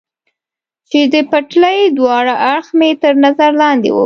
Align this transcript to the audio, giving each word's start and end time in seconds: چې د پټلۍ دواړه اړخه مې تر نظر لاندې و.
چې 0.89 0.99
د 1.13 1.15
پټلۍ 1.31 1.79
دواړه 1.97 2.33
اړخه 2.51 2.73
مې 2.79 2.91
تر 3.03 3.13
نظر 3.25 3.51
لاندې 3.61 3.89
و. 3.91 3.97